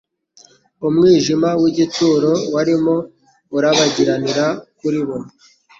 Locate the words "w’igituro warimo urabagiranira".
1.61-4.45